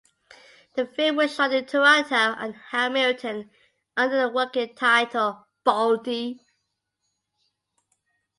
The 0.73 0.87
film 0.87 1.17
was 1.17 1.35
shot 1.35 1.53
in 1.53 1.67
Toronto 1.67 2.15
and 2.15 2.55
Hamilton 2.71 3.51
under 3.95 4.21
the 4.21 4.29
working 4.29 4.73
title 4.73 5.45
"Baldy". 5.63 6.39